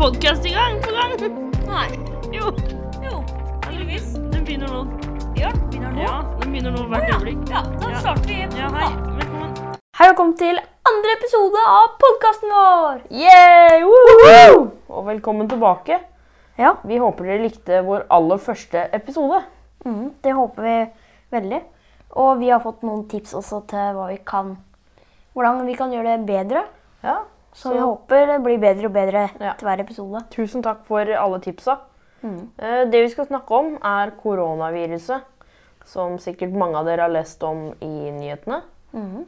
[0.00, 1.12] podkast i gang på gang.
[1.68, 1.88] Nei.
[2.36, 2.46] Jo,
[3.04, 3.18] Jo,
[3.66, 4.12] heldigvis.
[4.32, 4.80] den begynner nå.
[5.36, 6.00] Ja, begynner nå.
[6.00, 7.40] Ja, den begynner nå hvert øyeblikk.
[7.50, 8.88] ja, da starter vi Ja, hei.
[9.18, 9.50] Velkommen.
[9.98, 10.60] Hei velkommen til
[10.90, 13.02] andre episode av podkasten vår!
[13.12, 13.84] Yeah!
[13.84, 14.62] Woohoo!
[14.88, 15.98] Og velkommen tilbake.
[16.56, 19.42] Ja, Vi håper dere likte vår aller første episode.
[19.84, 20.78] Mm, det håper vi
[21.36, 21.60] veldig.
[22.16, 24.54] Og vi har fått noen tips også til hva vi kan,
[25.34, 26.64] hvordan vi kan gjøre det bedre.
[27.04, 27.18] Ja,
[27.52, 29.52] Så, vi håper det blir bedre og bedre Ja.
[29.58, 30.20] til hver episode.
[30.30, 31.78] Tusen takk for alle tipsa.
[32.22, 32.50] Mhm.
[32.58, 35.20] Eh, Det vi skal snakke om, er koronaviruset.
[35.84, 38.62] Som sikkert mange av dere har lest om i nyhetene.
[38.94, 39.24] Mm.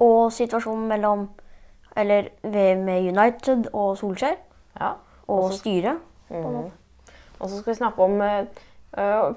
[0.00, 1.28] Og situasjonen mellom
[1.96, 4.36] Eller med United og Solskjær
[4.80, 4.92] Ja.
[5.28, 5.98] og styret.
[6.30, 6.70] Mm.
[7.40, 8.44] Og så skal vi snakke om eh,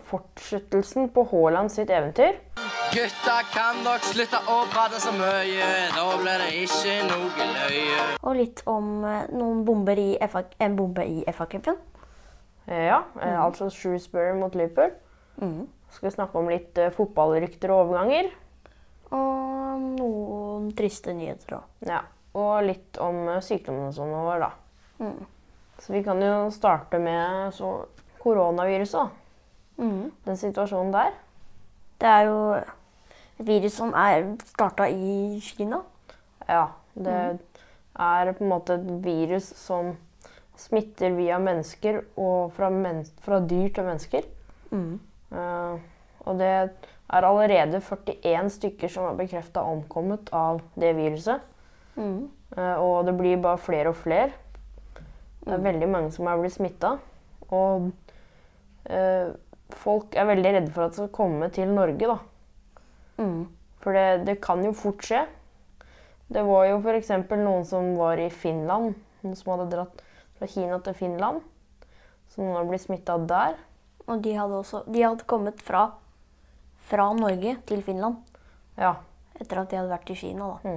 [0.05, 2.35] fortsettelsen på Haaland sitt eventyr.
[2.93, 5.65] Gutta, kan dere slutte å prate så mye?
[5.95, 8.03] Da blir det ikke noe løye.
[8.21, 11.79] Og litt om eh, noen bomber i FA, en bombe i FA-cupen.
[12.67, 13.23] Eh, Ja, mm.
[13.41, 14.93] altså Shrewsbury mot Liverpool.
[15.41, 15.65] Mm.
[15.91, 18.31] Skal vi snakke om litt eh, fotballrykter og overganger.
[19.15, 21.67] Og noen triste nyheter òg.
[21.89, 22.03] Ja,
[22.37, 25.03] og litt om eh, sykdommene sånn over, da.
[25.03, 25.19] Mm.
[25.83, 27.75] Så vi kan jo starte med så,
[28.23, 29.03] koronaviruset.
[29.03, 29.83] da.
[29.83, 30.09] Mm.
[30.29, 31.13] Den situasjonen der.
[31.99, 32.39] Det er jo
[33.37, 35.81] virus som er starta i Kina.
[36.47, 37.15] Ja, det
[37.95, 39.95] er på en måte et virus som
[40.59, 44.27] smitter via mennesker og fra, men fra dyr til mennesker.
[45.35, 45.75] Eh,
[46.25, 51.43] og det er allerede 41 stykker som er bekrefta omkommet av det viruset.
[52.55, 54.31] Eh, og det blir bare flere og flere.
[55.45, 56.95] Det er veldig mange som er blitt smitta.
[57.53, 57.91] Og
[58.89, 59.27] uh,
[59.77, 62.15] folk er veldig redde for at det skal komme til Norge, da.
[63.17, 65.25] For det, det kan jo fort skje.
[66.27, 67.11] Det var jo f.eks.
[67.37, 70.01] noen som var i Finland, noen som hadde dratt
[70.39, 71.43] fra Kina til Finland.
[72.33, 73.59] Så noen har blitt smitta der.
[74.07, 75.87] Og de hadde også De hadde kommet fra,
[76.89, 78.17] fra Norge til Finland
[78.77, 78.95] Ja.
[79.39, 80.49] etter at de hadde vært i Kina.
[80.63, 80.73] da.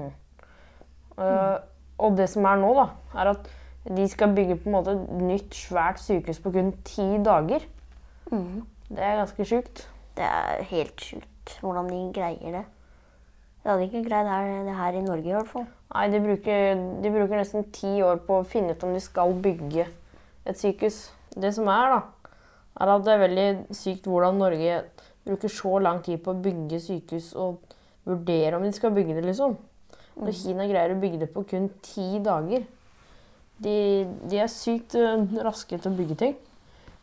[1.19, 1.59] Eh,
[1.99, 2.87] og det som er nå, da,
[3.21, 3.49] er at
[3.89, 7.65] de skal bygge på en måte et nytt, svært sykehus på kun ti dager.
[8.89, 9.87] Det er ganske sjukt.
[10.15, 11.29] Det er helt sjukt
[11.63, 12.65] hvordan de greier det.
[13.63, 15.67] De hadde ikke greid her, det her i Norge i hvert fall.
[15.93, 19.35] Nei, de bruker, de bruker nesten ti år på å finne ut om de skal
[19.45, 19.89] bygge
[20.49, 21.09] et sykehus.
[21.39, 22.35] Det som er, da,
[22.79, 24.83] er at det er veldig sykt hvordan Norge
[25.29, 27.75] bruker så lang tid på å bygge sykehus og
[28.09, 29.59] vurdere om de skal bygge det, liksom.
[30.19, 32.65] Når Kina greier å bygge det på kun ti dager.
[33.59, 33.77] De,
[34.31, 36.37] de er sykt eh, raske til å bygge ting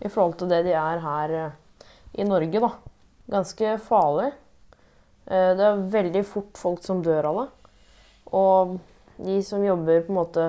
[0.03, 1.87] i forhold til det de er her eh,
[2.19, 2.71] i Norge, da.
[3.31, 4.31] Ganske farlig.
[5.25, 7.47] Eh, Det er veldig fort folk som dør av det.
[8.31, 8.75] Og
[9.17, 10.45] de som jobber på en måte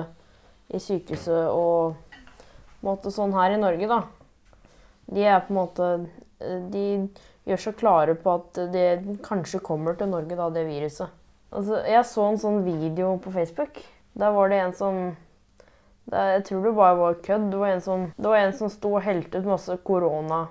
[0.73, 4.01] i sykehuset og på en måte sånn her i Norge, da,
[5.07, 5.87] de er på en måte
[6.41, 7.07] eh, De
[7.47, 11.07] gjør seg klare på at det kanskje kommer til Norge, da, det viruset.
[11.51, 13.79] Altså, jeg så en sånn video på Facebook.
[14.19, 15.15] Der var det en som
[16.11, 17.49] Jeg tror det bare var kødd.
[17.51, 20.47] Det var en som, det var en som sto og helte ut masse korona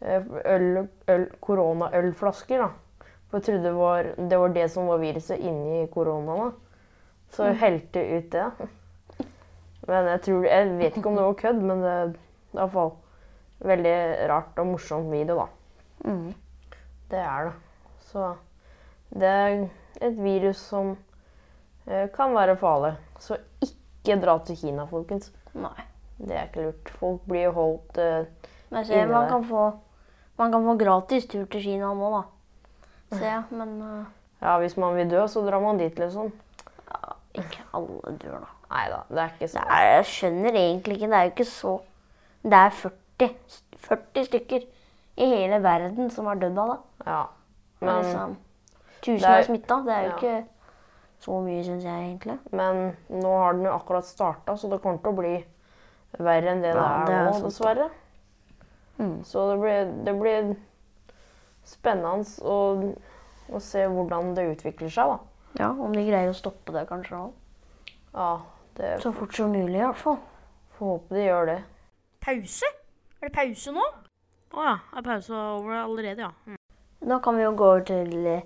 [0.00, 2.58] øl, øl, koronaølflasker.
[2.58, 2.68] da.
[3.28, 6.36] For jeg trodde det var, det var det som var viruset inni korona.
[6.44, 6.50] da.
[7.30, 8.68] Så jeg helte ut det.
[9.88, 12.12] Men jeg, tror, jeg vet ikke om det var kødd, men det, er
[12.54, 12.92] iallfall
[13.64, 13.96] veldig
[14.30, 15.46] rart og morsomt video, da.
[17.10, 17.54] Det er det.
[18.10, 18.34] Så
[19.10, 19.68] det er
[20.00, 20.96] et virus som
[21.86, 22.94] eh, kan være farlig.
[23.18, 25.32] Så ikke dra til Kina, folkens.
[25.54, 25.86] Nei.
[26.20, 26.90] Det er ikke lurt.
[27.00, 28.26] Folk blir holdt eh,
[28.84, 29.28] se, man der.
[29.28, 29.70] kan, få,
[30.40, 32.22] man kan få gratis tur til Kina nå, da.
[33.18, 34.04] Se, men uh...
[34.40, 36.30] Ja, hvis man vil dø, så drar man dit, liksom.
[37.36, 38.54] ikke alle dør, da.
[38.70, 41.08] Nei da, det er ikke så er, jeg skjønner egentlig ikke.
[41.10, 41.72] Det er jo ikke så
[42.44, 43.30] Det er 40,
[43.88, 44.62] 40 stykker
[45.20, 46.78] i hele verden som har dødd av det.
[47.06, 47.20] Ja.
[47.80, 48.36] Men, liksom,
[49.02, 49.80] tusen det er- er smitta.
[49.86, 50.16] Det er jo ja.
[50.16, 50.44] ikke
[51.20, 52.38] så mye, syns jeg egentlig.
[52.52, 55.44] men nå har den jo akkurat starta, så det kommer til å bli
[56.18, 57.90] verre enn det Ja, det er nå, dessverre.
[59.00, 59.14] Mm.
[59.24, 60.50] Så det blir, det blir
[61.64, 62.56] spennende å,
[63.54, 65.18] å se hvordan det utvikler seg, da.
[65.58, 67.16] Ja, Om de greier å stoppe det, kanskje.
[67.24, 67.88] òg.
[68.14, 68.28] Ja,
[68.78, 70.18] det Så fort som mulig, i hvert fall.
[70.78, 71.58] får håpe de gjør det.
[72.22, 72.68] Pause?
[73.20, 73.82] Er det pause nå?
[74.54, 76.30] Å ja, er pause over allerede, ja.
[76.46, 76.56] Mm.
[77.10, 78.42] Da kan vi jo gå over til eh,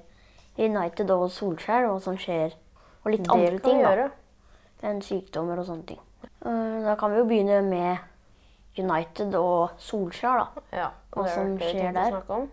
[0.58, 2.54] United og Solskjær, hva som skjer.
[3.04, 4.10] Og litt andre Det kan ting vi da, gjøre.
[4.84, 6.00] enn sykdommer og sånne ting.
[6.24, 7.98] Eh, Da kan vi jo begynne med
[8.78, 10.64] United og Solskjær, da.
[10.74, 12.46] Ja, Hva det er som skjer der.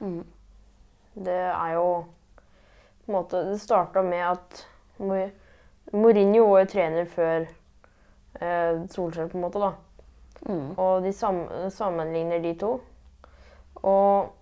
[0.00, 0.24] Mm.
[1.14, 1.88] Det er jo
[3.04, 4.66] på en måte, Det starta med at
[5.92, 7.46] Mourinho var jo trener før
[8.40, 9.72] eh, Solskjær, på en måte, da.
[10.44, 10.70] Mm.
[10.76, 12.78] Og de sam sammenligner de to.
[13.80, 14.32] Og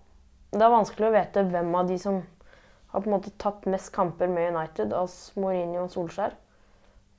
[0.51, 2.21] det er vanskelig å vite hvem av de som
[2.93, 6.35] har på en måte tatt mest kamper med United, altså Mourinho og Solskjær.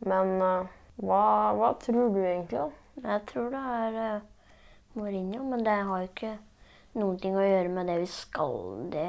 [0.04, 0.72] Men uh,
[1.02, 1.24] hva,
[1.58, 2.83] hva tror du egentlig, da?
[3.02, 4.26] Jeg tror det er eh,
[4.94, 6.37] Mourinho, men det har jo ikke
[7.00, 9.08] noen ting å gjøre med det vi skal det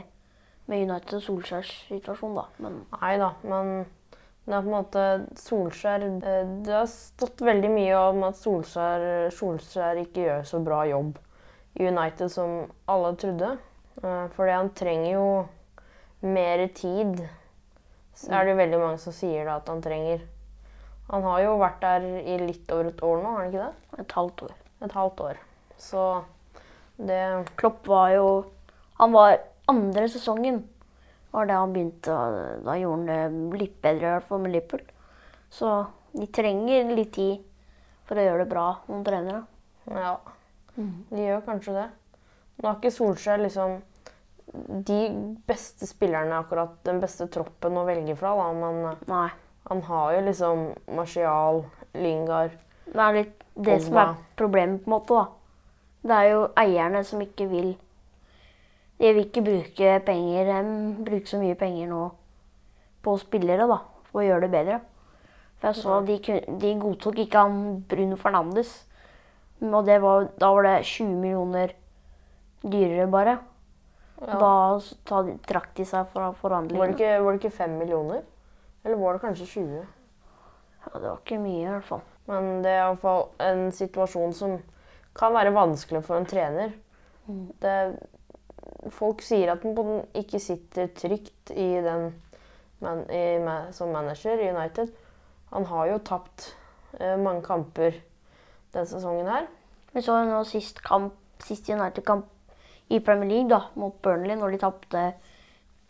[0.66, 2.48] med United og Solskjærs situasjon, da.
[2.64, 3.86] Men Nei da, men
[4.46, 5.06] det er på en måte
[5.42, 10.82] Solskjær eh, Det har stått veldig mye om at Solskjær, Solskjær ikke gjør så bra
[10.90, 11.22] jobb
[11.76, 13.56] i United som alle trodde.
[14.02, 15.28] Eh, Fordi han trenger jo
[16.26, 17.20] mer tid.
[18.16, 20.24] Så er det jo veldig mange som sier da at han trenger.
[21.12, 24.00] Han har jo vært der i litt over et år nå, har han ikke det?
[24.02, 24.56] et halvt år.
[24.86, 25.42] Et halvt år.
[25.78, 26.06] Så
[26.98, 27.22] det
[27.60, 28.28] Klopp var jo
[28.96, 30.62] Han var andre sesongen
[31.36, 32.16] var det han begynte.
[32.63, 34.86] Da gjorde han det litt bedre, i hvert fall med Liverpool.
[35.52, 35.72] Så
[36.16, 37.44] de trenger litt tid
[38.08, 39.42] for å gjøre det bra, noen trenere.
[39.92, 40.13] Ja,
[40.78, 41.90] de gjør kanskje det.
[42.56, 43.81] Nå har ikke Solskjær liksom
[44.88, 45.00] de
[45.50, 49.28] beste spillerne, akkurat den beste troppen å velge fra, da, men eh, Nei.
[49.69, 50.62] Han har jo liksom
[50.95, 51.63] Martial,
[51.94, 52.51] Lingard
[52.85, 55.15] Det er litt det som er problemet, på en måte.
[55.15, 55.25] da.
[56.06, 57.71] Det er jo eierne som ikke vil
[59.00, 62.03] De vil ikke bruke penger De bruker så mye penger nå
[63.06, 63.79] på spillere da,
[64.09, 64.77] for å gjøre det bedre.
[65.59, 68.71] For jeg så de, de godtok ikke han Bruno Fernandes.
[69.62, 71.73] Og det var, da var det 20 millioner
[72.65, 73.35] dyrere, bare.
[74.25, 74.39] Ja.
[74.41, 77.21] Da de- trakk de seg fra Var forhandlingene.
[77.21, 78.23] var det ikke fem millioner?
[78.86, 79.86] Eller var det kanskje 20?
[80.86, 82.04] Ja, det var ikke mye, i hvert fall.
[82.30, 84.60] Men det er iallfall en situasjon som
[85.18, 86.76] kan være vanskelig for en trener.
[87.62, 87.74] Det,
[88.94, 92.12] folk sier at han den ikke sitter trygt i den
[92.84, 93.24] men, i,
[93.74, 94.92] som manager i United.
[95.54, 96.52] Han har jo tapt
[97.00, 97.96] eh, mange kamper
[98.74, 99.48] denne sesongen her.
[99.96, 102.28] Vi så jo nå sist kamp, sist United-kamp
[102.92, 105.06] i Premier League da, mot Burnley, når de tapte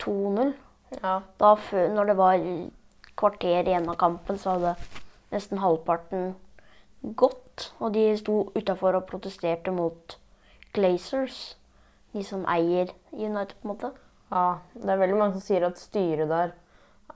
[0.02, 0.54] 2-0.
[1.02, 1.18] Ja.
[1.40, 1.54] Da
[1.92, 2.36] når det var
[3.16, 4.74] kvarter igjen av kampen, så hadde
[5.32, 6.34] nesten halvparten
[7.02, 7.70] gått.
[7.80, 10.18] Og de sto utafor og protesterte mot
[10.76, 11.56] Glazers,
[12.12, 13.92] de som eier United, på en måte.
[14.30, 14.58] ja.
[14.74, 16.54] Det er veldig mange som sier at styret der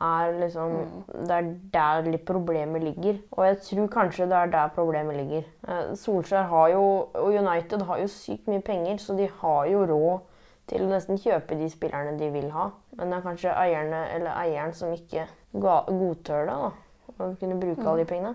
[0.00, 3.18] er liksom Det er der litt problemet ligger.
[3.32, 5.42] Og jeg tror kanskje det er der problemet ligger.
[5.68, 6.82] Eh, Solskjær har jo,
[7.14, 10.20] og United har jo sykt mye penger, så de har jo råd
[10.70, 12.70] til å nesten kjøpe de spillerne de vil ha.
[12.96, 16.70] Men det er kanskje eierne eller eieren som ikke godtør det, da.
[17.20, 18.34] Å kunne bruke alle de pengene.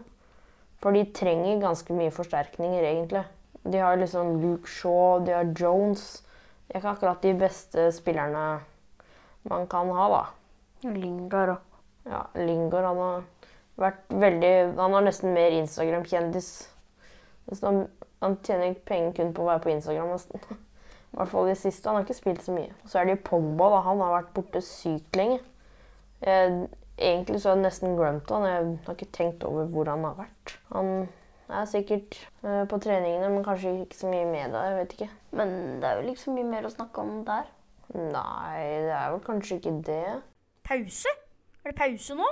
[0.84, 3.24] For de trenger ganske mye forsterkninger, egentlig.
[3.66, 6.22] De har liksom Luke Shaw, de har Jones.
[6.68, 8.46] Det er ikke akkurat de beste spillerne
[9.50, 10.24] man kan ha, da.
[10.94, 11.72] Lingard òg.
[12.06, 13.24] Ja, Lingard han har
[13.82, 16.50] vært veldig Han har nesten mer Instagram-kjendis.
[17.62, 17.86] Han,
[18.22, 20.42] han tjener penger kun på å være på Instagram, nesten.
[21.16, 21.88] I hvert fall i det siste.
[21.90, 22.74] Han har ikke spilt så mye.
[22.86, 23.70] Så er det Pogba.
[23.74, 25.40] da, Han har vært borte sykt lenge.
[26.26, 28.46] Jeg, egentlig så har jeg nesten glemt han.
[28.48, 30.56] Jeg har ikke tenkt over hvor han har vært.
[30.74, 31.08] Han
[31.50, 34.70] er sikkert eh, på treningene, men kanskje ikke så mye med deg.
[34.72, 35.10] Jeg vet ikke.
[35.32, 37.52] Men det er jo liksom mye mer å snakke om der.
[37.94, 40.22] Nei, det er vel kanskje ikke det.
[40.66, 41.12] Pause?
[41.64, 42.30] Er det pause nå?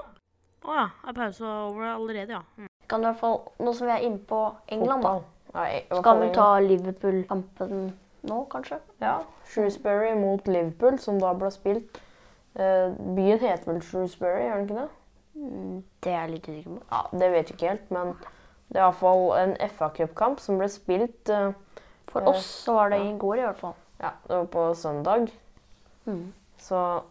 [0.64, 0.88] Å ja.
[1.08, 2.42] Er pause over allerede, ja.
[2.58, 2.70] Mm.
[2.90, 4.40] Kan i hvert fall, Nå som vi er inne på
[4.72, 5.24] England, da, Fotball.
[5.54, 7.94] Ja, i- i hvert så fall kan vi ta Liverpool-kampen
[8.24, 8.80] nå, kanskje?
[9.02, 9.20] Ja,
[9.52, 12.00] Shrewsbury mot Liverpool, som da ble spilt.
[12.56, 14.90] Eh, byen heter vel Shrewsbury, gjør den ikke det?
[15.36, 16.82] Mm, Det er jeg litt usikker på.
[16.92, 18.12] Ja, Det vet jeg ikke helt, men
[18.70, 21.54] det er iallfall en FA-cupkamp som ble spilt uh,
[22.08, 23.74] For Eh, oss så var det i går, i hvert fall.
[24.00, 25.32] ja, det var på søndag.
[26.06, 26.34] Mm.
[26.58, 27.02] Så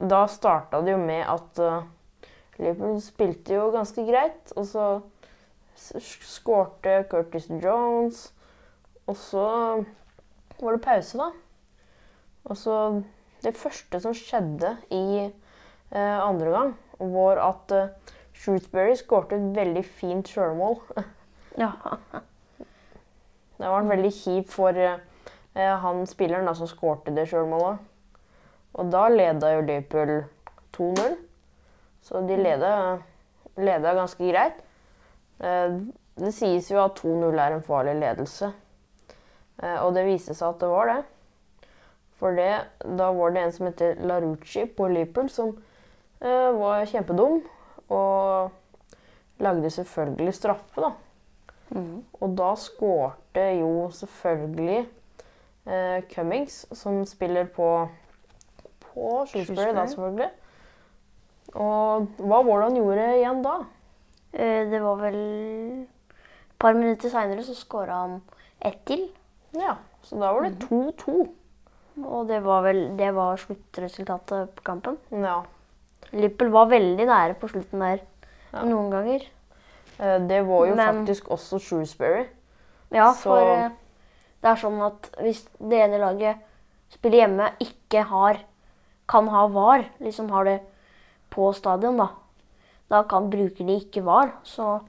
[0.00, 1.82] da starta det jo med at uh,
[2.58, 5.00] Liverpool spilte jo ganske greit, og så
[5.76, 8.32] skårte Curtis Jones.
[9.06, 9.84] Og så
[10.60, 11.30] var det pause, da.
[12.44, 13.02] Og så
[13.44, 19.84] Det første som skjedde i eh, andre gang, var at eh, Shrewsbury skårte et veldig
[19.84, 20.80] fint sjølmål.
[21.56, 21.70] Ja.
[23.56, 24.98] Det var en veldig kjipt for eh,
[25.56, 27.80] han spilleren da, som skårte det sjølmålet.
[28.76, 30.26] Og da leda jo Liverpool
[30.76, 31.16] 2-0.
[32.04, 32.72] Så de leda,
[33.56, 34.60] leda ganske greit.
[35.40, 35.80] Eh,
[36.20, 38.52] det sies jo at 2-0 er en farlig ledelse.
[39.62, 41.00] Eh, og det viste seg at det var det.
[42.16, 42.52] For det,
[42.98, 45.52] da var det en som heter Larucci på Liverpool, som
[46.20, 47.42] eh, var kjempedum.
[47.92, 48.50] Og
[49.38, 50.90] lagde selvfølgelig straffe, da.
[51.76, 52.04] Mm.
[52.20, 54.86] Og da skårte jo selvfølgelig
[55.66, 57.88] eh, Cummings, som spiller på
[58.96, 60.30] på Shrewsbury, da selvfølgelig.
[61.54, 63.56] Og hva var det han gjorde igjen da?
[64.32, 65.18] Eh, Det var vel
[66.56, 68.22] Et par minutter seinere så skåra han
[68.64, 69.02] ett til.
[69.52, 71.26] Ja, så da var det 2-2.
[72.04, 74.98] Og det var vel det var sluttresultatet på kampen.
[75.10, 75.42] Ja.
[76.12, 78.02] Lippel var veldig nære på slutten der
[78.64, 79.24] noen ganger.
[79.98, 82.26] Eh, Det var jo Men- faktisk også Shrewsbury.
[82.92, 83.70] Ja, Så- for eh,
[84.42, 86.36] det er sånn at hvis det ene laget
[86.90, 88.38] spiller hjemme, ikke har
[89.08, 90.60] kan ha VAR, liksom har det
[91.30, 92.08] på stadion, da,
[92.90, 94.32] da kan bruker de ikke VAR.
[94.44, 94.80] Så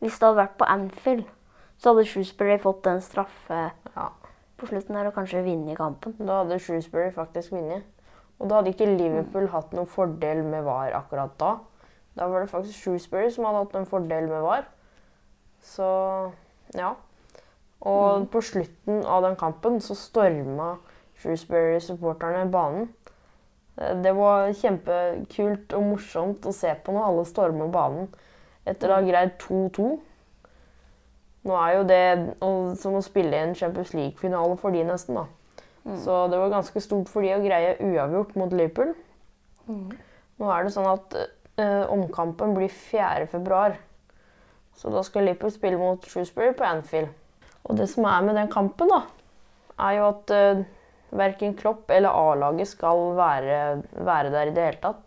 [0.00, 1.24] hvis det hadde vært på Anfield,
[1.78, 4.08] så hadde Shrewsbury fått den straffe Ja.
[4.56, 6.16] På slutten her og kanskje vunnet kampen.
[6.18, 7.84] Da hadde Shrewsbury faktisk vunnet.
[8.38, 11.54] Og da hadde ikke Liverpool hatt noen fordel med VAR akkurat da.
[12.16, 14.66] Da var det faktisk Shrewsbury som hadde hatt en fordel med VAR.
[15.64, 15.88] Så
[16.76, 16.94] ja.
[17.86, 20.76] Og på slutten av den kampen så storma
[21.20, 22.88] Shrewsbury-supporterne banen.
[23.78, 28.08] Eh, Det var kjempekult og morsomt å se på når alle stormer banen
[28.66, 29.88] etter å ha greid 2-2.
[31.46, 35.26] Nå er jo det som å spille i en Champions League-finale for de nesten, da.
[36.02, 38.94] Så det var ganske stort for de å greie uavgjort mot Liverpool.
[40.36, 43.28] Nå er det sånn at eh, omkampen blir 4.
[43.30, 43.76] februar.
[44.76, 47.12] Så da skal Liverpool spille mot Shrewsbury på Anfield.
[47.66, 49.04] Og det som er med den kampen, da,
[49.86, 50.64] er jo at eh,
[51.16, 53.60] verken Klopp eller A-laget skal være,
[53.94, 55.02] være der i det hele tatt.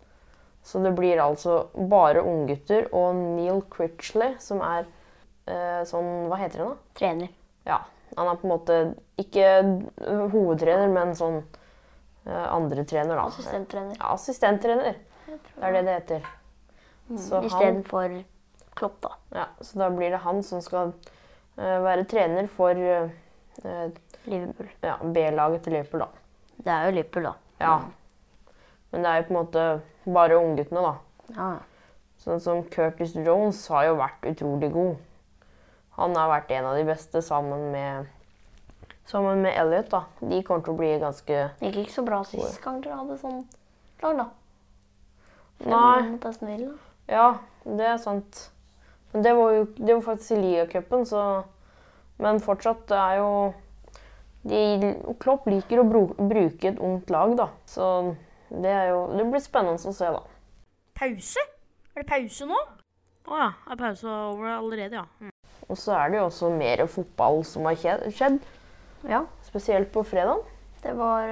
[0.64, 4.88] Så det blir altså bare unggutter og Neil Critchley, som er
[5.88, 6.76] sånn Hva heter det da?
[6.98, 7.30] Trener.
[7.68, 7.78] Ja,
[8.16, 8.76] han er på en måte
[9.20, 9.46] ikke
[10.32, 13.28] hovedtrener, men sånn øh, andre trener, da.
[13.28, 13.96] Assistenttrener.
[13.98, 15.00] Ja, assistenttrener.
[15.30, 16.28] Det er det det heter.
[17.10, 17.18] Mm.
[17.18, 18.20] Istedenfor
[18.78, 19.16] Klopp, da.
[19.34, 20.92] ja, så da blir det han som skal
[21.58, 23.10] øh, være trener for øh,
[24.24, 24.68] Liverpool.
[24.82, 26.08] ja, B-laget til Liverpool, da.
[26.56, 27.32] Det er jo Liverpool, da.
[27.60, 27.78] Ja.
[28.90, 29.66] Men det er jo på en måte
[30.14, 30.94] bare ungguttene, da.
[31.36, 31.50] Ja.
[32.20, 34.96] Sånn som Curtis Jones har jo vært utrolig god.
[36.00, 38.08] Han har vært en av de beste sammen med
[39.10, 40.04] Sammen med Elliot, da.
[40.20, 43.18] De kommer til å bli ganske Det gikk ikke så bra sist gang dere hadde
[43.20, 43.42] sånn
[44.00, 44.26] lag, da.
[45.60, 46.18] Fem Nei.
[47.10, 47.26] Ja,
[47.66, 48.46] det er sant.
[49.12, 51.24] Men det var jo det var faktisk i ligacupen, så
[52.20, 53.30] Men fortsatt, det er jo
[54.44, 57.48] de, Klopp liker å bruke et ungt lag, da.
[57.68, 58.14] Så
[58.48, 60.22] det er jo Det blir spennende å se, da.
[61.00, 61.44] Pause?
[61.96, 62.62] Er det pause nå?
[63.30, 63.50] Å ja.
[63.68, 65.06] Er pause over allerede, ja.
[65.20, 65.29] Mm.
[65.70, 68.40] Og så er det jo også mer fotball som har skjedd,
[69.08, 69.22] Ja.
[69.46, 70.42] spesielt på fredag.
[70.82, 71.28] Det var,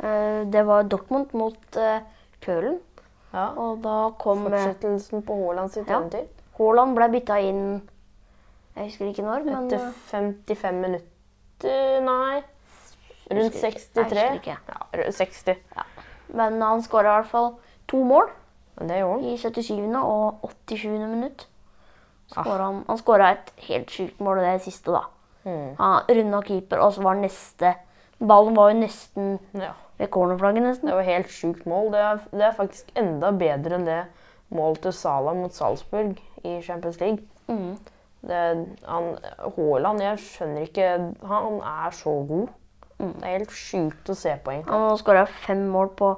[0.00, 2.00] eh, det var Dortmund mot uh,
[2.40, 2.78] Kølen.
[3.32, 3.48] Ja.
[3.56, 5.98] Og da kom eh, Fortsettelsen på Haaland sitt Ja.
[6.00, 6.26] eventyr.
[6.58, 7.88] Haaland ble bytta inn
[8.76, 12.42] Jeg husker ikke når, men Etter eh, 55 minutter Nei.
[13.30, 14.16] Rundt 63.
[14.16, 14.56] Jeg ikke.
[14.68, 15.56] Ja, rundt 60.
[16.34, 17.50] Men han skåra i hvert fall
[17.88, 18.30] to mål
[18.80, 19.24] det gjorde han.
[19.24, 19.96] i 77.
[20.02, 20.88] og 87.
[21.08, 21.46] minutt.
[22.32, 25.04] Skåret Han, han skåra et helt sjukt mål, det siste, da.
[25.44, 25.74] Mm.
[25.78, 27.74] Han runda keeper, og så var neste
[28.22, 29.72] Ballen var jo nesten Ja.
[29.98, 30.88] ved cornerflagget, nesten.
[30.88, 31.92] Det var helt sjukt mål.
[31.92, 34.04] Det er, det er faktisk enda bedre enn det
[34.54, 37.24] mål til Salah mot Salzburg i Champions League.
[37.48, 37.76] Mm.
[38.22, 38.42] Det,
[38.86, 39.08] han,
[39.56, 40.90] Haaland, jeg skjønner ikke
[41.26, 42.52] Han er så god.
[43.00, 43.14] Mm.
[43.18, 44.70] Det er helt sjukt å se på, egentlig.
[44.70, 46.12] Han har skåra fem mål på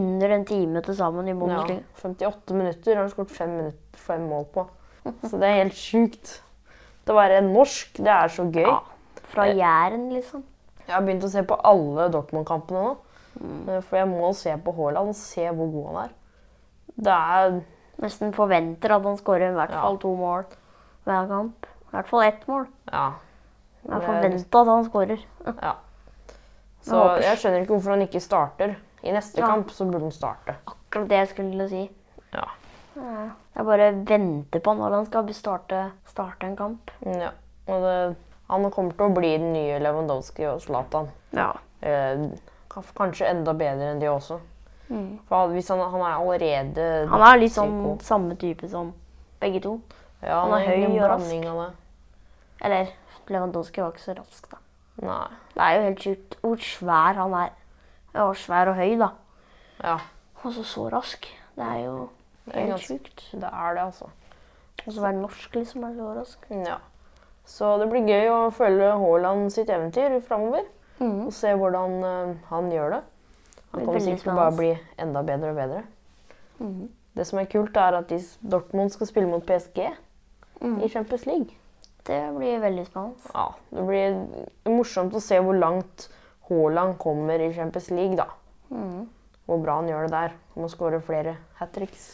[0.00, 1.64] under en time til sammen i Ja,
[2.00, 4.66] 58 minutter har han skåret fem, fem mål på.
[5.04, 6.40] Så det er helt sjukt.
[7.06, 8.66] Det å være norsk, det er så gøy.
[8.66, 8.80] Ja.
[9.30, 10.42] Fra Jæren, liksom.
[10.86, 12.96] Jeg har begynt å se på alle Dortmund-kampene nå.
[13.40, 13.82] Mm.
[13.86, 16.16] For jeg må se på Haaland og se hvor god han er.
[17.00, 17.60] Det er
[18.00, 19.82] Nesten forventer at han skårer i hvert Ja.
[19.82, 20.44] fall to mål
[21.04, 21.66] hver kamp.
[21.66, 22.66] I hvert fall ett mål.
[22.90, 23.10] Ja.
[23.84, 25.24] Det er forventa at han skårer.
[25.62, 25.74] ja.
[26.80, 28.76] Så Jeg jeg skjønner ikke hvorfor han ikke starter.
[29.04, 29.46] I neste Ja.
[29.46, 30.56] kamp så burde han starte.
[30.66, 31.90] Akkurat det jeg skulle si.
[32.32, 32.44] Ja.
[32.96, 36.90] Eh, Jeg bare venter på når han skal starte, starte en kamp.
[37.04, 37.30] Mm, ja.
[37.70, 37.96] Og det,
[38.50, 41.10] han kommer til å bli den nye Lewandowski og Zlatan.
[41.36, 41.52] Ja.
[41.82, 42.24] Eh,
[42.70, 44.40] kanskje enda bedre enn de også.
[45.28, 47.10] For hvis han, han er allerede Mm.
[47.12, 47.98] Han er litt sånn psyko.
[48.02, 48.92] samme type som
[49.40, 49.80] begge to.
[50.22, 51.76] ja, han er høy og rask.
[52.60, 52.90] Eller
[53.30, 54.58] Lewandowski var ikke så rask, da.
[55.00, 55.28] Nei.
[55.54, 57.52] Det er jo helt sjukt hvor svær han er.
[58.20, 59.12] Og svær og høy, da.
[59.82, 59.98] Ja,
[60.42, 61.26] Og så så rask.
[61.56, 62.08] Det er jo
[62.46, 63.30] er helt ganske- sjukt.
[63.32, 64.10] det er det, altså.
[64.86, 66.46] Og så være norsk, liksom, er så rask.
[66.50, 66.76] Ja.
[67.44, 70.64] Så det blir gøy å følge Haaland sitt eventyr framover.
[71.00, 71.26] Mm.
[71.26, 73.02] Og se hvordan uh, han gjør det.
[73.72, 75.82] Han kommer sikkert til å bare bli enda bedre og bedre.
[76.60, 76.88] Mm.
[77.16, 79.80] Det som er kult, er at Dortmund skal spille mot PSG
[80.60, 80.80] mm.
[80.84, 81.56] i Champions League.
[82.06, 83.32] Det blir veldig spennende.
[83.34, 86.08] Ja, det blir morsomt å se hvor langt
[86.48, 88.26] Haaland kommer i Champions League, da.
[88.70, 89.08] Mhm.
[89.46, 90.34] Hvor bra han gjør det der.
[90.54, 92.12] Om å skåre flere hat tricks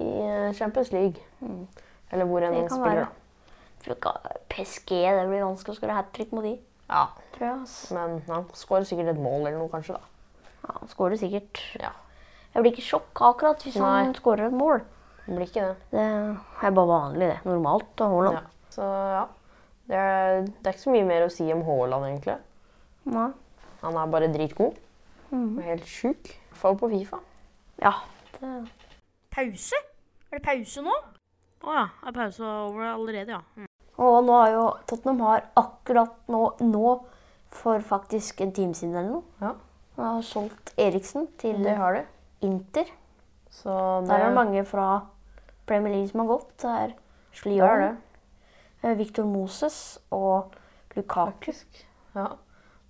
[0.00, 1.20] i eh, Champions League.
[2.12, 3.08] Eller hvor enn spiller, være.
[3.08, 4.12] da.
[4.52, 6.54] PSG, det blir vanskelig å skåre hat trick mot de,
[6.88, 7.62] Ja, tror jeg.
[7.62, 7.90] ass.
[7.90, 9.96] men han skårer sikkert et mål eller noe, kanskje.
[9.96, 10.00] da.
[10.62, 11.60] Ja, han skårer sikkert.
[11.80, 11.90] Ja,
[12.54, 14.82] Jeg blir ikke sjokka akkurat hvis han skårer et mål.
[15.26, 15.76] Det blir ikke det.
[15.90, 16.02] Det
[16.66, 17.38] er bare vanlig, det.
[17.48, 17.86] Normalt.
[17.96, 18.36] Da, Haaland.
[18.36, 18.42] Ja.
[18.70, 19.26] Så ja.
[19.88, 22.36] Det er, det er ikke så mye mer å si om Haaland, egentlig.
[23.10, 23.30] Nei.
[23.82, 24.76] Han er bare dritgod.
[25.30, 25.56] Mhm.
[25.58, 26.34] Og helt sjuk.
[26.60, 27.18] Fall på Fifa.
[27.82, 27.94] Ja.
[28.38, 28.52] Det,
[29.32, 29.78] Pause?
[30.30, 30.94] Er det pause nå?
[31.62, 31.86] Å ja.
[32.06, 33.42] Er pause over allerede, ja.
[33.56, 33.68] Mm.
[34.02, 36.94] og nå har jo Tottenham har akkurat nå, nå
[37.52, 39.54] for faktisk en time siden eller noe, Ja,
[39.96, 42.04] Han har solgt Eriksen til det har de.
[42.42, 42.88] Inter.
[43.50, 43.70] Så
[44.00, 44.86] det, Der er det mange fra
[45.66, 46.56] Premier League som har gått.
[46.62, 46.96] Det er det
[47.36, 47.96] Slion,
[48.82, 50.54] eh, Victor Moses og
[50.96, 51.52] Lukaku.
[52.14, 52.26] Ja.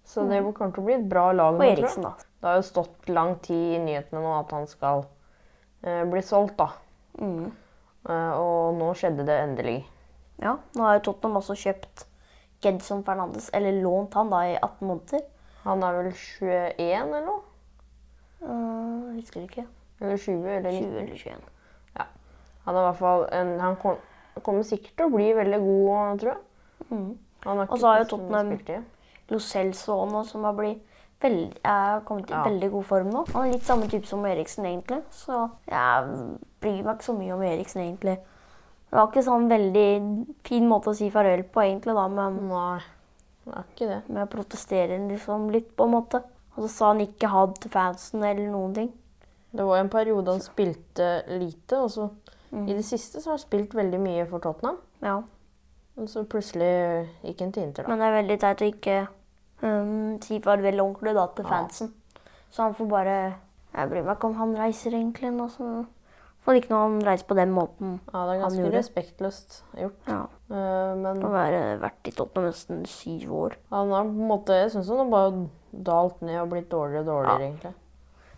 [0.04, 1.54] Så det kommer til å bli et bra lag.
[1.54, 1.64] Og.
[1.66, 2.14] Eriksen, da.
[2.40, 5.04] Det har jo stått lang tid i nyhetene nå at han skal
[5.82, 6.70] eh, bli solgt, da.
[7.18, 7.50] Mm.
[8.08, 9.78] Eh, og nå skjedde det endelig.
[10.42, 12.06] Ja, nå har jo Tottenham også kjøpt
[12.62, 15.26] Gedson Fernandes, eller lånt han da i 18 måneder.
[15.62, 17.42] Han er vel 21 eller noe?
[18.42, 19.66] Uh, husker ikke.
[20.00, 21.50] Eller 20 eller 20 eller 21.
[22.62, 23.96] Han er i hvert fall en, Han kom,
[24.42, 26.42] kommer sikkert til å bli veldig god, tror jeg.
[26.90, 27.08] Mm.
[27.46, 28.84] Og så har jo Tottenham-.
[29.30, 30.82] Lo Celso nå, som har blitt
[31.22, 32.44] veld, har kommet i Ja.
[32.44, 33.24] veldig god form nå.
[33.32, 35.02] Han er litt samme type som Eriksen, egentlig.
[35.10, 38.18] Så jeg bryr meg ikke så mye om Eriksen, egentlig.
[38.90, 42.80] Det var ikke sånn veldig fin måte å si farvel på, egentlig, da, men Nei,
[43.46, 44.02] det er ikke det.
[44.08, 46.22] men jeg protesterer liksom litt, på en måte.
[46.56, 48.92] Og så sa han ikke ha det til fansen eller noen ting.
[49.54, 52.10] Det var en periode han spilte lite, og så
[52.52, 52.68] Mm.
[52.68, 54.76] i det siste så har han spilt veldig mye for Tottenham.
[55.02, 55.22] Ja.
[55.96, 57.88] Og så plutselig gikk han til Inter, da.
[57.88, 59.08] Men det er veldig teit å ikke
[59.62, 61.92] um, si farvel ordentlig da, til fansen.
[62.52, 63.16] Så han får bare
[63.72, 65.30] Jeg bryr meg ikke om han reiser, egentlig.
[65.32, 65.84] Nå, så
[66.44, 67.94] får ikke noe han reiser på den måten.
[68.12, 70.10] Ja, det er ganske respektløst gjort.
[70.10, 70.22] Ja.
[70.52, 73.56] Uh, men Han har vært i Tottenham nesten syv år.
[73.70, 77.06] han har på en måte Jeg syns han har bare dalt ned og blitt dårligere
[77.06, 77.74] og dårligere, egentlig.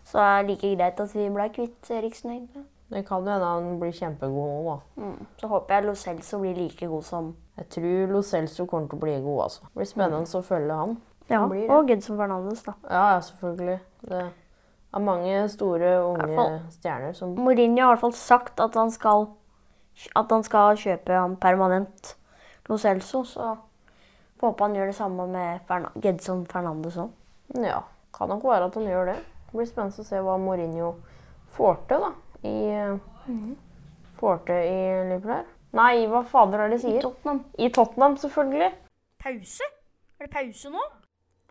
[0.05, 2.65] Så det er like greit at vi ble kvitt Eriksen, egentlig.
[2.95, 5.03] Det kan jo hende han blir kjempegod nå, da.
[5.03, 5.27] Mm.
[5.41, 8.99] Så håper jeg Lo Celso blir like god som Jeg tror Lo Celso kommer til
[8.99, 9.67] å bli god, altså.
[9.67, 10.97] Det blir spennende å følge han.
[11.31, 12.75] Ja, blir og Gedson Fernandes, da.
[12.91, 13.79] Ja, ja, selvfølgelig.
[14.05, 14.21] Det
[14.95, 16.59] er mange store, unge fall.
[16.71, 19.27] stjerner som Mourinho har i hvert fall sagt at han skal,
[20.17, 22.17] at han skal kjøpe han permanent
[22.69, 23.55] Lo Celso, så
[24.41, 27.11] får håpe han gjør det samme med Ferna Gedson Fernandes òg.
[27.61, 27.81] Ja,
[28.15, 29.17] kan nok være at han gjør det.
[29.49, 30.95] Det blir spennende å se hva Mourinho
[31.57, 32.13] får til, da.
[32.45, 32.57] I,
[34.19, 35.47] Får til i Liverpool her.
[35.75, 36.99] Nei, hva fader er det de sier?
[37.01, 37.41] I Tottenham.
[37.59, 38.71] I Tottenham, selvfølgelig.
[39.25, 39.71] Pause?
[40.21, 40.85] Er det pause nå?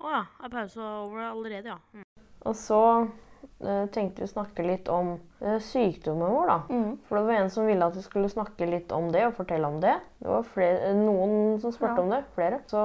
[0.03, 0.23] Å ja.
[0.43, 1.77] Er pausa over allerede, ja.
[1.93, 2.03] Mm.
[2.45, 2.79] Og så
[3.63, 6.57] eh, tenkte vi å snakke litt om eh, sykdommen vår, da.
[6.69, 6.97] Mm.
[7.07, 9.67] For det var en som ville at vi skulle snakke litt om det og fortelle
[9.69, 9.95] om det.
[10.19, 12.03] Det var flere, eh, noen som spurte Ja.
[12.03, 12.23] om det.
[12.35, 12.59] Flere.
[12.67, 12.83] Så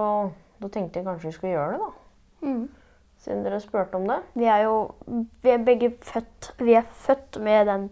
[0.62, 2.46] da tenkte jeg kanskje vi skulle gjøre det, da.
[2.46, 2.68] Mm.
[3.18, 4.20] Siden dere spurte om det.
[4.38, 4.76] Vi er jo
[5.42, 7.88] vi er begge født Vi er født med den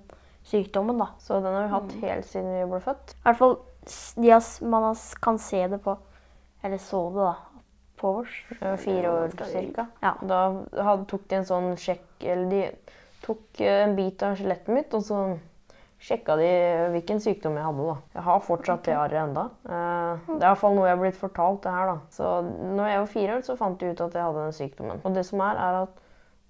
[0.46, 1.08] sykdommen, da.
[1.18, 1.74] Så den har vi Mm.
[1.74, 3.14] hatt helt siden vi ble født.
[3.18, 3.56] I hvert fall
[4.22, 5.96] de har, man har, kan se det på
[6.62, 7.34] Eller så det, da.
[7.96, 8.38] På vårs.
[8.82, 9.86] Fire år cirka.
[10.02, 10.14] Ja.
[10.20, 10.40] Da
[10.76, 14.94] hadde, tok de en sånn sjekk Eller de tok eh, en bit av skjelettet mitt,
[14.94, 15.20] og så
[16.06, 16.48] sjekka de
[16.92, 17.86] hvilken sykdom jeg hadde.
[17.88, 17.96] da.
[18.18, 19.46] Jeg har fortsatt det arret enda.
[19.64, 21.62] Eh, det er i hvert fall noe jeg har blitt fortalt.
[21.64, 21.96] det her da.
[22.14, 22.32] Så
[22.76, 25.00] når jeg var fire år, så fant de ut at jeg hadde den sykdommen.
[25.02, 26.02] Og det som er, er at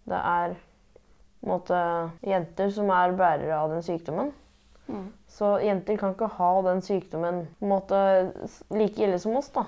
[0.07, 0.57] det er
[1.47, 1.79] måte,
[2.27, 4.35] jenter som er bærere av den sykdommen.
[4.87, 5.09] Mm.
[5.31, 7.99] Så jenter kan ikke ha den sykdommen måte
[8.71, 9.67] like ille som oss, da.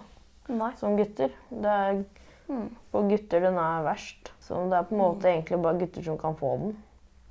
[0.48, 0.72] Nei.
[0.76, 1.30] Som gutter.
[1.50, 2.04] Det er
[2.48, 2.68] Mm.
[2.92, 4.32] på gutter den er verst.
[4.40, 6.76] Så det er på en måte egentlig bare gutter som kan få den.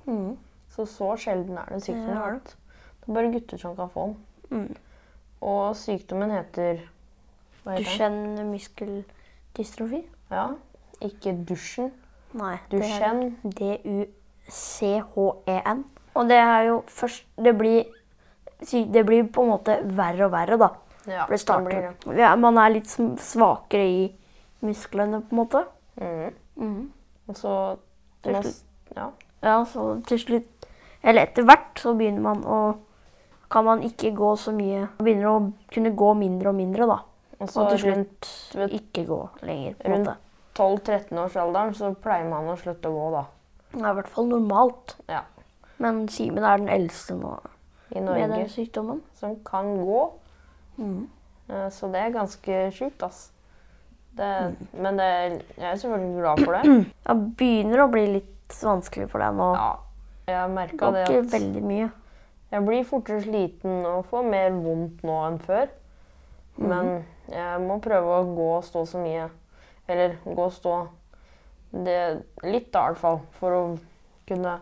[0.06, 0.36] Mm.
[0.70, 2.16] Så så sjelden er den Det sykdommen.
[2.16, 2.38] Ja.
[2.38, 4.16] Det er bare gutter som kan få den.
[4.50, 4.76] Mm.
[5.42, 6.78] Og sykdommen heter
[7.64, 7.84] Hva heter?
[7.84, 10.04] Duchenne muskeldystrofi?
[10.30, 10.46] Ja.
[11.02, 11.90] Ikke dusjen.
[12.34, 12.56] Nei.
[12.70, 13.36] Duchenne.
[14.48, 15.84] D-u-c-h-e-n.
[16.14, 17.84] Og det er jo først Det blir,
[18.70, 20.68] det blir på en måte verre og verre, da.
[21.08, 21.64] Ja, For det starter.
[22.04, 22.18] blir det.
[22.20, 24.14] Ja, man er litt svakere i
[24.62, 25.64] musklene, på en måte.
[26.00, 26.34] Mm.
[26.58, 26.92] Mm.
[27.28, 27.54] Og så
[28.22, 28.62] Til slutt.
[28.96, 29.08] Ja.
[29.42, 30.66] Ja, så til slutt
[31.02, 32.58] Eller etter hvert så begynner man å
[33.50, 36.96] Kan man ikke gå så mye Begynner å kunne gå mindre og mindre, da.
[37.40, 39.74] Og så Og til slutt rundt, ikke gå lenger.
[39.78, 40.16] på rundt måte.
[40.58, 43.24] 12-13-årsalderen så pleier man å slutte å gå, da.
[43.72, 44.96] Det er i hvert fall normalt.
[45.08, 45.20] Ja.
[45.78, 47.36] Men Simen er den eldste nå
[47.94, 48.48] I med den Norge.
[48.50, 49.02] sykdommen.
[49.14, 50.00] Som kan gå.
[50.78, 51.08] Mhm.
[51.50, 52.98] Eh, Så det er ganske sjukt.
[52.98, 53.28] Det,
[54.18, 54.56] Mm.
[54.82, 56.62] Men det, jeg er selvfølgelig glad for det.
[57.06, 59.54] Det begynner å bli litt vanskelig for deg nå.
[59.54, 59.68] Ja,
[60.26, 61.90] jeg Det merka går ikke veldig mye.
[62.50, 65.68] jeg blir fortere sliten og får mer vondt nå enn før.
[66.58, 69.28] Men jeg må prøve å gå og stå så mye.
[69.88, 70.88] Eller gå og stå
[71.72, 73.20] det litt, da, i hvert fall.
[73.38, 73.78] For å
[74.26, 74.58] kunne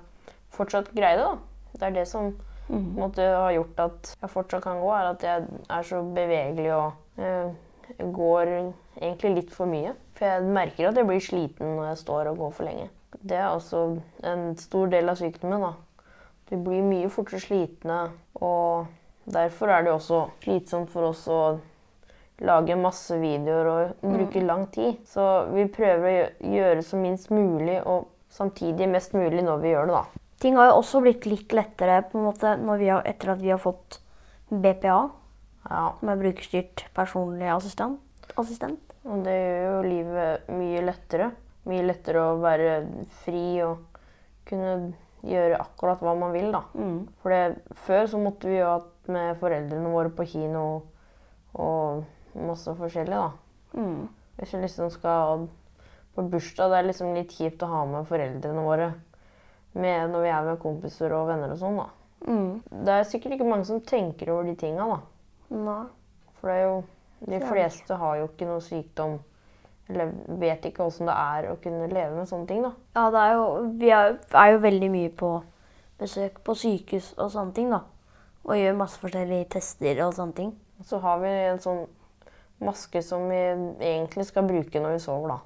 [0.53, 1.39] fortsatt greie det, da.
[1.79, 2.35] Det er det som
[2.75, 6.73] en måte, har gjort at jeg fortsatt kan gå, er at jeg er så bevegelig
[6.75, 7.55] og eh,
[8.01, 9.95] går egentlig litt for mye.
[10.17, 12.89] For jeg merker at jeg blir sliten når jeg står og går for lenge.
[13.17, 13.85] Det er også
[14.27, 15.63] en stor del av sykdommen.
[15.63, 15.73] da.
[16.51, 18.01] Du blir mye fortere slitne,
[18.35, 18.87] og
[19.25, 21.41] derfor er det også slitsomt for oss å
[22.45, 25.01] lage masse videoer og bruke lang tid.
[25.09, 29.91] Så vi prøver å gjøre så minst mulig og samtidig mest mulig når vi gjør
[29.91, 30.23] det, da.
[30.47, 33.59] Ting har jo også blitt litt lettere på en måte har, etter at vi har
[33.59, 33.99] fått
[34.47, 34.99] BPA,
[35.67, 37.99] Ja, som er brukerstyrt personlig assistent.
[38.39, 38.93] assistent.
[39.05, 41.33] og det gjør jo livet mye lettere.
[41.67, 42.87] Mye lettere å være
[43.25, 43.99] fri og
[44.47, 44.95] kunne
[45.27, 46.63] gjøre akkurat hva man vil, da.
[46.79, 47.09] Mm.
[47.23, 50.83] For det, før så måtte vi jo hatt med foreldrene våre på kino
[51.59, 52.05] og
[52.39, 53.33] masse forskjellig, da.
[53.75, 54.07] Mm.
[54.39, 55.49] Hvis vi liksom skal
[56.15, 58.93] på bursdag, det er liksom litt kjipt å ha med foreldrene våre
[59.77, 61.87] med når vi er med kompiser og venner og sånn, da.
[62.27, 62.83] Mm.
[62.87, 65.57] Det er sikkert ikke mange som tenker over de tinga, da.
[65.57, 65.81] Nei.
[66.41, 66.77] For det er jo
[67.27, 69.15] De fleste har jo ikke noe sykdom
[69.89, 70.11] eller
[70.41, 72.73] vet ikke åssen det er å kunne leve med sånne ting, da.
[72.97, 73.45] Ja, det er jo,
[73.81, 75.31] vi er, er jo veldig mye på
[76.01, 77.85] besøk på sykehus og sånne ting, da.
[78.47, 80.51] Og gjør masse forskjellige tester og sånne ting.
[80.87, 81.85] Så har vi en sånn
[82.67, 85.39] maske som vi egentlig skal bruke når vi sover, da.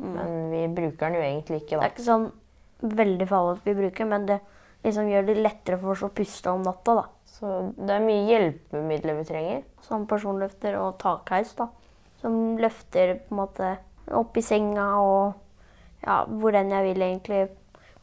[0.00, 2.30] Men vi bruker den jo egentlig ikke, Det er ikke sånn
[2.80, 4.40] veldig farlig at vi bruker, men det
[4.84, 7.06] liksom gjør det lettere for oss å puste om natta, da.
[7.30, 9.62] Så det er mye hjelpemidler vi trenger.
[9.84, 11.68] Som personløfter og takheis, da.
[12.20, 13.70] Som løfter på en måte
[14.16, 17.40] opp i senga og ja, hvor enn jeg vil, egentlig.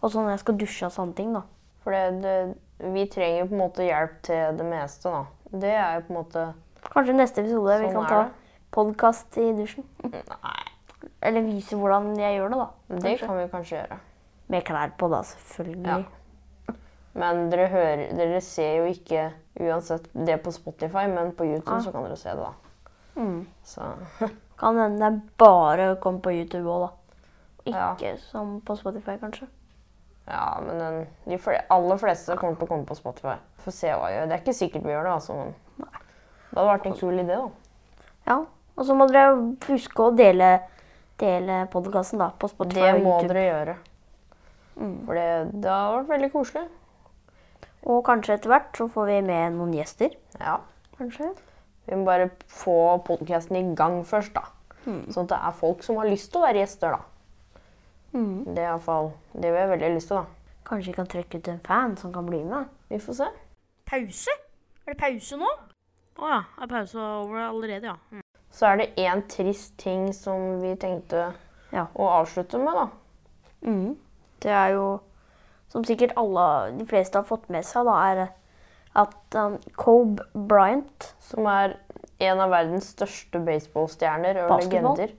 [0.01, 1.43] Og sånn når jeg skal dusje og sånne ting, da.
[1.83, 5.23] For det, det, vi trenger på en måte hjelp til det meste, da.
[5.47, 6.47] Det er jo på en måte
[6.87, 9.85] Kanskje neste episode vi Sånn kan er ta podkast i dusjen.
[10.03, 10.67] Nei,
[11.25, 12.99] Eller vise hvordan jeg gjør det, da.
[13.03, 13.97] det kan vi kanskje gjøre.
[14.47, 15.87] Med klær på, da, selvfølgelig.
[15.87, 16.75] Ja.
[17.17, 21.83] Men dere, hører, dere ser jo ikke uansett det på Spotify, men på YouTube ja.
[21.83, 22.53] så kan dere se det, da.
[23.17, 23.47] Mm.
[23.65, 23.87] Så
[24.57, 27.17] Kan hende det bare å komme på YouTube òg, da.
[27.67, 27.87] Ja.
[27.93, 29.49] Ikke som på Spotify, kanskje.
[30.27, 33.35] ja, men den, de fl aller fleste kommer til å komme på Spotify.
[33.65, 34.29] Får se hva jeg gjør.
[34.29, 37.37] Det er ikke sikkert vi gjør det, altså, men det hadde vært en kul idé,
[37.41, 38.07] da.
[38.29, 38.39] Ja.
[38.77, 39.35] Og så må dere
[39.67, 40.51] huske å dele,
[41.17, 43.33] dele podkasten på Spotify Det og YouTube.
[43.33, 43.77] dere gjøre.
[44.77, 44.97] Mm.
[45.07, 45.27] For det,
[45.63, 46.67] det har vært veldig koselig.
[47.87, 50.15] Og kanskje etter hvert så får vi med noen gjester.
[50.41, 50.57] Ja.
[50.97, 51.31] Kanskje.
[51.87, 54.47] Vi må bare få podkasten i gang først, da.
[54.87, 57.69] Sånn at det er folk som har lyst til å være gjester, da.
[58.13, 58.43] Mm.
[58.55, 60.61] Det er i hvert fall det vi har veldig lyst til, da.
[60.67, 62.67] Kanskje vi kan trekke ut en fan som kan bli med.
[62.91, 63.27] Vi får se.
[63.87, 64.35] Pause?
[64.85, 65.51] Er det pause nå?
[66.17, 67.95] Å ja, er pause over allerede, ja.
[68.11, 68.23] Mm.
[68.57, 71.33] Så er det én trist ting som vi tenkte
[71.73, 71.85] Ja.
[71.93, 72.87] å avslutte med, da.
[73.67, 73.95] Mm.
[74.43, 74.87] Det er jo,
[75.71, 76.47] som sikkert alle,
[76.77, 78.23] de fleste har fått med seg, da, er
[78.97, 81.75] at um, Kobe Bryant Som er
[82.23, 84.95] en av verdens største baseballstjerner og Basketball?
[84.97, 85.11] legender.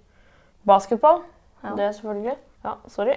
[0.67, 1.21] Basketball.
[1.63, 1.75] Ja.
[1.79, 2.39] Det er selvfølgelig.
[2.65, 3.15] Ja, sorry.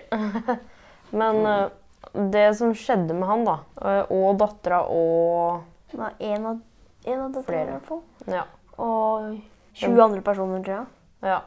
[1.22, 1.70] Men uh,
[2.14, 6.62] det som skjedde med han, da, eh, og dattera og er en av,
[7.06, 8.02] en av dattera, i hvert fall.
[8.30, 8.46] Ja.
[8.82, 9.42] Og
[9.78, 10.88] 20 andre personer, tror jeg.
[11.34, 11.42] ja.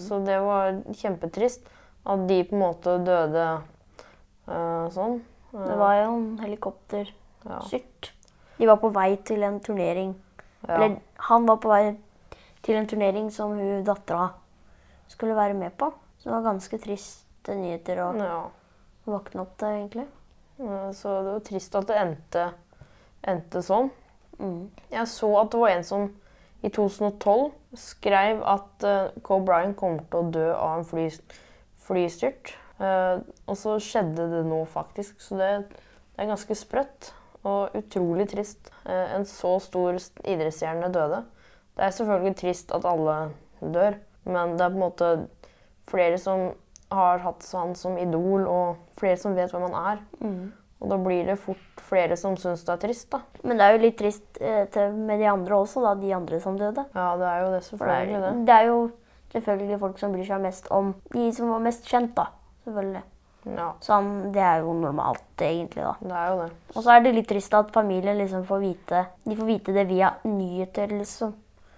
[0.00, 1.66] Så det var kjempetrist
[2.08, 3.44] at de på en måte døde
[4.48, 5.20] eh, sånn.
[5.54, 8.10] Det var jo en helikopterstyrt.
[8.10, 8.12] ja.
[8.58, 10.14] De var på vei til en turnering.
[10.66, 10.76] Ja.
[10.76, 11.96] Eller han var på vei
[12.64, 14.30] til en turnering som hun dattera
[15.08, 15.90] skulle være med på.
[16.18, 18.38] Så det var ganske triste nyheter å ja.
[19.04, 20.06] våkne opp til, egentlig.
[20.58, 22.48] Eh, Så det var trist at det endte,
[23.22, 23.90] endte sånn.
[24.38, 24.70] Mm.
[24.90, 26.08] Jeg så at det var en som
[26.64, 31.10] i 2012 skrev at uh, Bryan Bryant kommer til å dø av en fly,
[31.84, 32.54] flystyrt.
[32.82, 35.20] Eh, og så skjedde det nå, faktisk.
[35.22, 35.50] Så det,
[36.14, 37.12] det er ganske sprøtt
[37.44, 38.72] og utrolig trist.
[38.88, 41.22] Eh, en så stor idrettsstjerne døde.
[41.74, 43.16] Det er selvfølgelig trist at alle
[43.60, 45.14] dør, men det er på en måte
[45.90, 46.52] flere som
[46.94, 50.04] har hatt han som idol, og flere som vet hvem han er.
[50.20, 50.52] Mm.
[50.84, 53.22] Og da blir det fort flere som syns det er trist, da.
[53.42, 56.58] Men det er jo litt trist eh, med de andre også, da, de andre som
[56.60, 56.84] døde.
[56.94, 58.20] Ja, det er jo det, selvfølgelig.
[58.20, 58.78] det er, det er jo
[59.34, 62.28] selvfølgelig folk som bryr seg mest om de som var mest kjent, da.
[62.64, 63.04] Selvfølgelig.
[63.44, 65.94] Ja, Sånn, det er jo normalt, egentlig, da.
[66.00, 66.52] det er jo det.
[66.72, 69.84] Og så er det litt trist at familien liksom får vite De får vite det
[69.90, 71.34] via nyheter, liksom.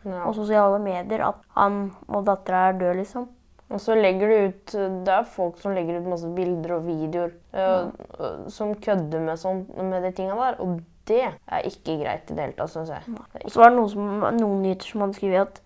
[0.06, 0.20] Ja.
[0.28, 3.26] Og sosiale medier, at han og dattera er død, liksom.
[3.66, 7.32] Og så legger du ut Det er folk som legger ut masse bilder og videoer
[7.50, 7.88] eh,
[8.20, 10.60] eh, som kødder med, sånn, med de tinga der.
[10.62, 10.78] Og
[11.10, 13.16] det er ikke greit i det hele tatt, syns jeg.
[13.42, 15.62] Og så var det noen, som, noen nyheter som hadde skrevet at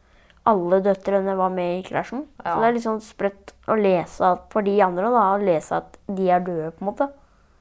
[0.46, 2.26] alle døtrene var med i krasjen.
[2.44, 2.54] Ja.
[2.54, 5.76] Så det er litt sånn sprøtt å lese at, for de andre da, å lese
[5.76, 7.10] at de er døde, på en måte.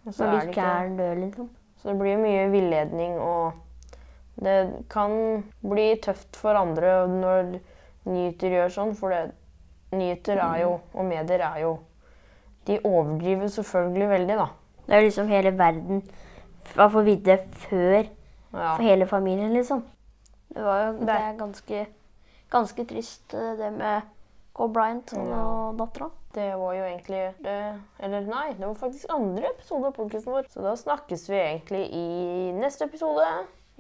[0.10, 1.50] Så Når er de ikke er døde, liksom.
[1.80, 3.54] Så det blir mye villedning, og
[4.44, 7.60] det kan bli tøft for andre når
[8.10, 9.32] nyheter gjør sånn, for det,
[9.92, 11.78] nyheter er jo, og medier er jo
[12.68, 14.46] De overdriver selvfølgelig veldig, da.
[14.86, 16.04] Det er liksom hele verden
[16.76, 18.04] får vite før
[18.54, 18.76] Ja.
[18.76, 19.82] for hele familien, liksom.
[20.54, 21.88] Det var jo det Det- er ganske,
[22.52, 24.02] ganske trist, eh, det med
[24.54, 25.72] Kobe Bryant og Ja.
[25.86, 26.10] dattera.
[26.34, 30.44] Det var jo egentlig det, Eller nei, det var faktisk andre episode av podkasten vår.
[30.50, 33.26] Så da snakkes vi egentlig i neste episode.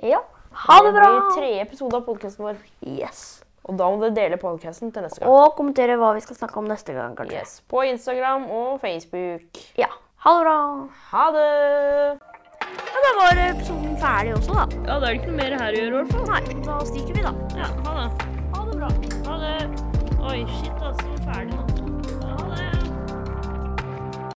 [0.02, 0.20] Ja.
[0.52, 1.10] Ha det bra!
[1.10, 2.58] blir tredje episode av podkasten vår.
[2.82, 3.44] Yes.
[3.66, 5.30] Og da må dere dele podkasten til neste gang.
[5.30, 7.34] Og kommentere hva vi skal snakke om neste gang, kanskje.
[7.38, 9.62] Yes, På Instagram og Facebook.
[9.78, 9.88] Ja.
[10.26, 10.88] Ha det bra!
[11.12, 12.20] Ha det!
[12.62, 14.66] Ja, Da var episoden ferdig også, da.
[14.88, 16.26] Ja, da er det ikke noe mer her å gjøre, i hvert fall.
[16.26, 17.34] Nei, da stikker vi, da.
[17.56, 18.39] Ja, ha det
[18.80, 18.90] bra.
[19.26, 19.70] Ha det.
[20.20, 21.08] Oi, shit, altså.
[21.26, 21.64] Ferdig nå.
[22.24, 22.79] Ha det.